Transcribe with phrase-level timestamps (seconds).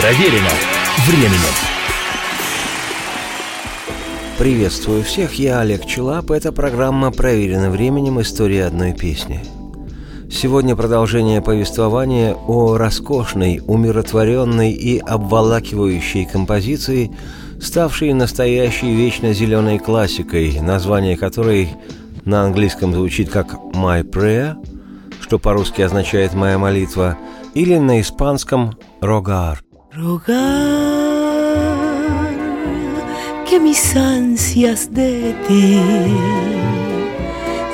[0.00, 0.48] Проверено
[1.06, 1.54] временем.
[4.38, 6.30] Приветствую всех, я Олег Челап.
[6.30, 8.18] Это программа «Проверено временем.
[8.18, 9.44] История одной песни».
[10.30, 17.14] Сегодня продолжение повествования о роскошной, умиротворенной и обволакивающей композиции,
[17.60, 21.76] ставшей настоящей вечно зеленой классикой, название которой
[22.24, 24.54] на английском звучит как «My Prayer»,
[25.20, 27.18] что по-русски означает «моя молитва»,
[27.52, 29.62] или на испанском «Рогар».
[30.02, 30.34] Rogar
[33.46, 35.78] que mis ansias de ti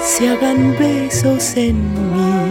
[0.02, 1.76] se hagan besos en
[2.12, 2.42] mí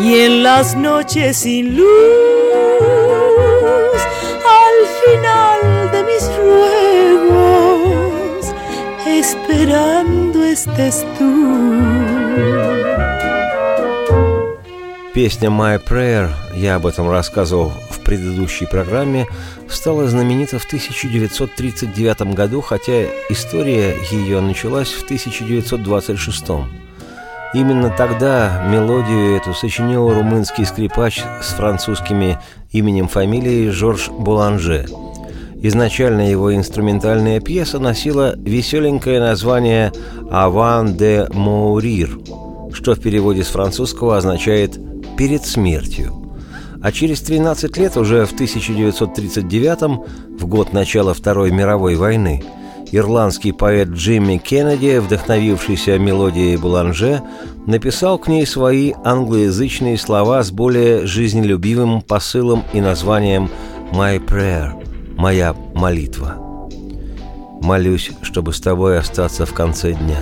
[0.00, 1.86] y en las noches sin luz
[4.60, 5.60] al final
[5.92, 7.74] de mis ruegos
[9.06, 12.77] esperando estés tú.
[15.14, 19.26] Песня «My Prayer», я об этом рассказывал в предыдущей программе,
[19.68, 26.44] стала знаменита в 1939 году, хотя история ее началась в 1926.
[27.54, 32.38] Именно тогда мелодию эту сочинил румынский скрипач с французскими
[32.70, 34.86] именем фамилией Жорж Буланже.
[35.62, 39.90] Изначально его инструментальная пьеса носила веселенькое название
[40.30, 44.78] «Avant de mourir», что в переводе с французского означает
[45.18, 46.14] перед смертью.
[46.80, 52.44] А через 13 лет, уже в 1939 в год начала Второй мировой войны,
[52.92, 57.20] ирландский поэт Джимми Кеннеди, вдохновившийся мелодией Буланже,
[57.66, 63.50] написал к ней свои англоязычные слова с более жизнелюбивым посылом и названием
[63.92, 64.72] «My Prayer»–
[65.16, 66.36] «Моя молитва».
[67.60, 70.20] «Молюсь, чтобы с тобой остаться в конце дня.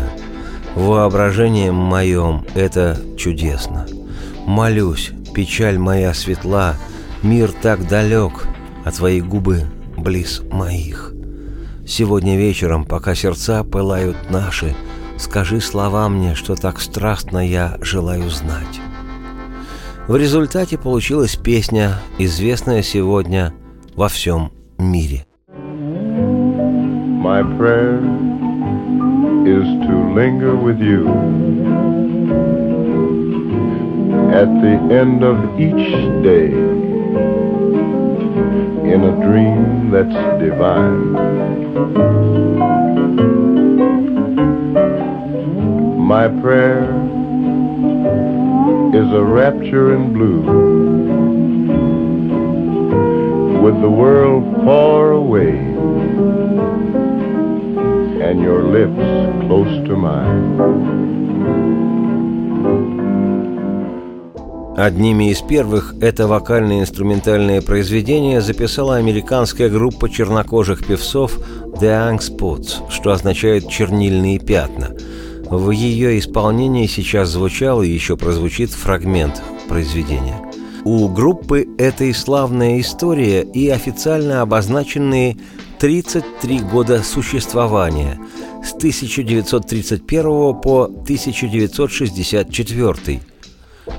[0.75, 3.87] Воображением моем это чудесно».
[4.47, 6.77] Молюсь, печаль моя светла,
[7.23, 8.47] Мир так далек,
[8.85, 9.65] а твои губы
[9.97, 11.13] близ моих.
[11.87, 14.75] Сегодня вечером, пока сердца пылают наши,
[15.17, 18.81] Скажи слова мне, что так страстно я желаю знать.
[20.09, 23.55] В результате получилась песня, известная сегодня
[23.95, 25.27] во всем мире.
[27.23, 27.99] My prayer
[29.47, 31.66] is to linger with you
[34.37, 36.53] at the end of each day
[38.93, 41.13] in a dream that's divine.
[46.07, 46.85] My prayer
[48.95, 50.43] is a rapture in blue
[53.63, 55.57] with the world far away
[58.23, 61.06] and your lips close to mine.
[64.77, 71.39] Одними из первых это вокально-инструментальное произведение записала американская группа чернокожих певцов
[71.81, 74.95] The Ang Spots, что означает «чернильные пятна».
[75.49, 80.43] В ее исполнении сейчас звучал и еще прозвучит фрагмент произведения.
[80.85, 85.39] У группы это и славная история и официально обозначенные
[85.79, 88.21] 33 года существования
[88.63, 93.23] с 1931 по 1964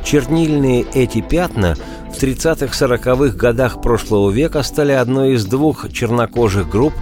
[0.04, 1.76] Чернильные эти пятна
[2.14, 6.94] в 30-40-х годах прошлого века стали одной из двух чернокожих групп,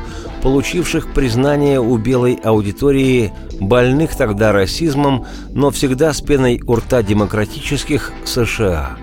[0.41, 8.11] получивших признание у белой аудитории больных тогда расизмом, но всегда с пеной у рта демократических
[8.23, 8.97] США.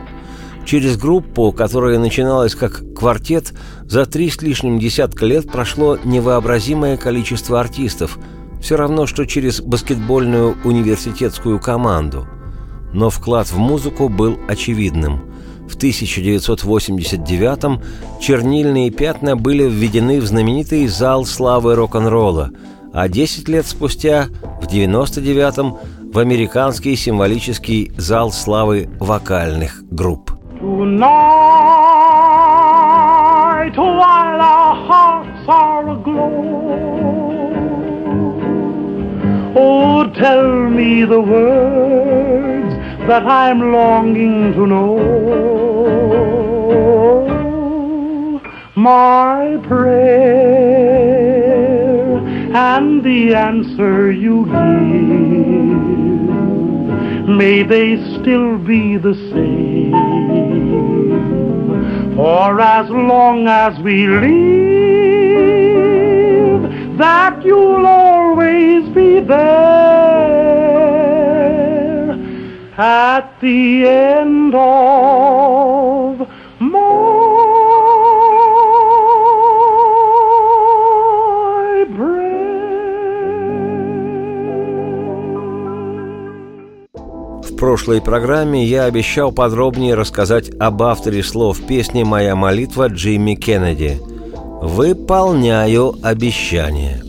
[0.65, 3.53] Через группу, которая начиналась как квартет,
[3.85, 8.19] за три с лишним десятка лет прошло невообразимое количество артистов,
[8.61, 12.29] все равно, что через баскетбольную университетскую команду–
[12.93, 15.21] но вклад в музыку был очевидным.
[15.69, 17.81] В 1989-м
[18.21, 22.51] чернильные пятна были введены в знаменитый зал славы рок-н-ролла,
[22.93, 24.29] а 10 лет спустя,
[24.61, 25.79] в 99-м,
[26.13, 30.31] в американский символический зал славы вокальных групп.
[30.61, 31.09] Tonight,
[33.77, 36.53] while our hearts are aglow,
[39.55, 42.22] Oh, tell me the words
[43.09, 44.99] that I'm longing to know.
[48.77, 51.03] My prayer
[52.55, 54.55] and the answer you give,
[57.29, 59.93] may they still be the same.
[62.17, 64.33] For as long as we live,
[66.99, 70.12] that you'll always be there
[72.77, 76.27] at the end of
[76.59, 77.33] my.
[87.45, 94.01] В прошлой программе я обещал подробнее рассказать об авторе слов песни «Моя молитва» Джимми Кеннеди.
[94.61, 97.02] Выполняю обещание.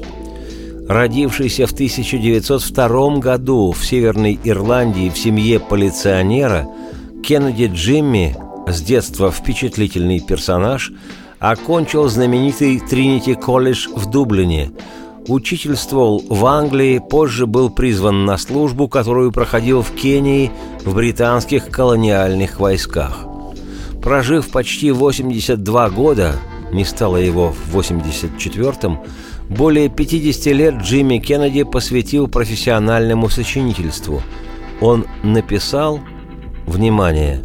[0.88, 6.68] Родившийся в 1902 году в Северной Ирландии в семье полиционера,
[7.24, 8.36] Кеннеди Джимми,
[8.68, 10.92] с детства впечатлительный персонаж,
[11.40, 14.72] окончил знаменитый Тринити колледж в Дублине–
[15.28, 20.52] Учительствовал в Англии, позже был призван на службу, которую проходил в Кении
[20.84, 23.26] в британских колониальных войсках.
[24.02, 26.36] Прожив почти 82 года,
[26.74, 29.00] не стало его в 84-м,
[29.54, 34.22] более 50 лет Джимми Кеннеди посвятил профессиональному сочинительству.
[34.82, 36.02] Он написал,
[36.66, 37.44] внимание,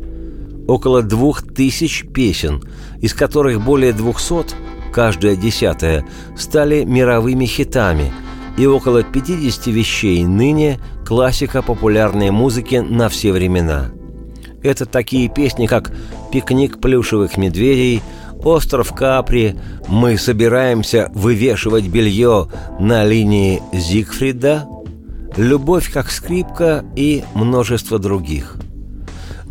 [0.66, 2.62] около двух тысяч песен,
[3.00, 4.54] из которых более 200
[4.92, 6.04] каждая десятая,
[6.36, 8.12] стали мировыми хитами,
[8.56, 13.92] и около 50 вещей ныне классика популярной музыки на все времена.
[14.62, 15.92] Это такие песни, как
[16.32, 18.02] «Пикник плюшевых медведей»,
[18.44, 19.56] «Остров Капри»,
[19.88, 22.48] «Мы собираемся вывешивать белье
[22.78, 24.66] на линии Зигфрида»,
[25.36, 28.56] «Любовь как скрипка» и множество других–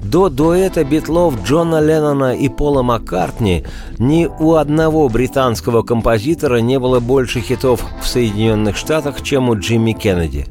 [0.04, 3.66] до дуэта битлов Джона Леннона и Пола Маккартни
[3.98, 9.92] ни у одного британского композитора не было больше хитов в Соединенных Штатах, чем у Джимми
[9.92, 10.46] Кеннеди.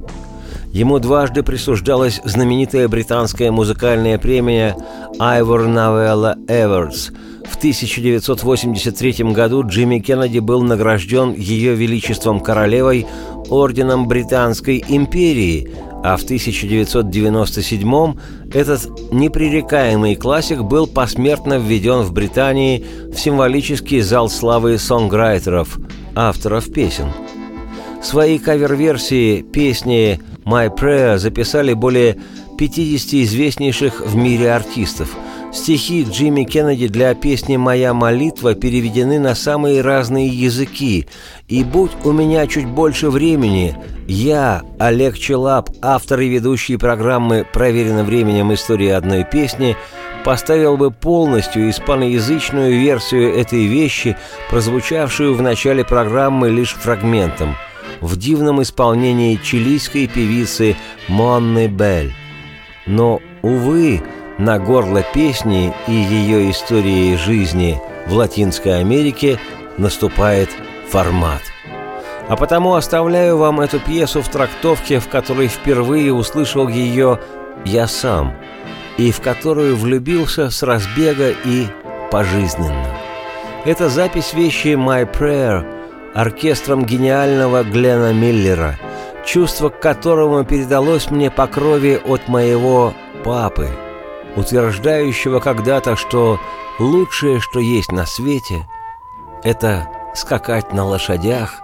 [0.73, 4.77] Ему дважды присуждалась знаменитая британская музыкальная премия
[5.19, 7.13] Ivor Новелла Эверс.
[7.57, 13.07] В 1983 году Джимми Кеннеди был награжден Ее Величеством Королевой
[13.49, 15.71] Орденом Британской империи–
[16.05, 18.15] а в 1997
[18.53, 25.79] этот непререкаемый классик был посмертно введен в Британии в символический зал славы сонграйтеров,
[26.15, 27.09] авторов песен.
[28.03, 32.19] Свои кавер-версии песни «My Prayer» записали более
[32.59, 35.17] 50 известнейших в мире артистов–
[35.57, 41.09] Стихи Джимми Кеннеди для песни «Моя молитва» переведены на самые разные языки,
[41.49, 43.75] и будь у меня чуть больше времени,
[44.07, 48.53] я, Олег Челап, автор и ведущий программы «Проверено временем.
[48.53, 49.77] История одной песни»,
[50.25, 54.15] поставил бы полностью испаноязычную версию этой вещи,
[54.51, 57.57] прозвучавшую в начале программы лишь фрагментом,
[58.03, 60.77] в дивном исполнении чилийской певицы
[61.09, 62.13] Монны Бель.
[62.87, 64.03] Но, увы,
[64.39, 69.39] на горло песни и ее истории жизни в Латинской Америке
[69.79, 70.51] наступает
[70.89, 71.43] формат.
[72.29, 77.21] А потому оставляю вам эту пьесу в трактовке, в которой впервые услышал ее
[77.65, 78.35] я сам,
[78.99, 81.67] и в которую влюбился с разбега и
[82.11, 82.95] пожизненно.
[83.65, 85.65] Это запись вещи «My Prayer»
[86.15, 88.79] оркестром гениального Глена Миллера,
[89.25, 92.95] чувство к которому передалось мне по крови от моего
[93.25, 93.69] папы–
[94.37, 96.39] утверждающего когда-то, что
[96.79, 98.69] лучшее, что есть на свете,
[99.43, 101.63] это скакать на лошадях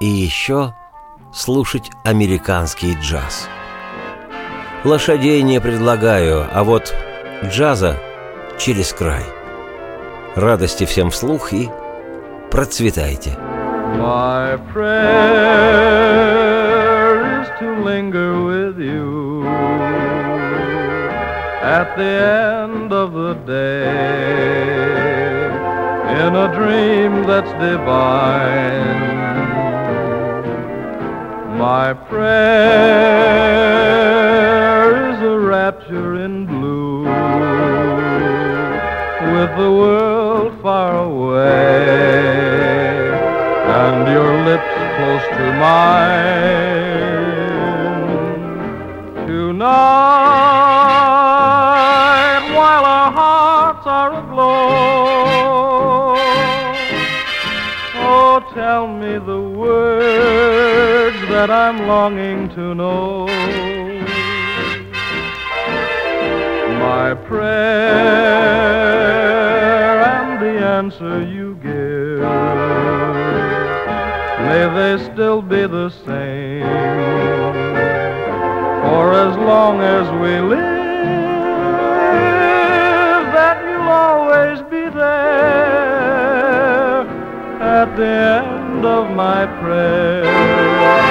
[0.00, 0.74] и еще
[1.32, 3.48] слушать американский джаз.
[4.84, 6.94] Лошадей не предлагаю, а вот
[7.44, 7.98] джаза
[8.58, 9.24] через край.
[10.34, 11.68] Радости всем вслух и
[12.50, 13.36] процветайте.
[13.96, 15.02] My prayer
[17.40, 19.27] is to linger with you.
[21.68, 22.14] At the
[22.72, 23.88] end of the day
[26.24, 29.00] in a dream that's divine.
[31.58, 32.38] My prayer
[35.12, 37.04] is a rapture in blue
[39.34, 41.98] with the world far away
[43.82, 46.17] and your lips close to mine
[58.68, 63.26] tell me the words that I'm longing to know.
[66.88, 67.62] My prayer
[70.16, 72.20] and the answer you give,
[74.48, 76.66] may they still be the same.
[78.82, 80.77] For as long as we live,
[87.82, 91.07] at the end of my prayer.